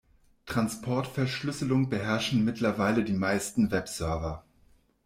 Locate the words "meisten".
3.13-3.69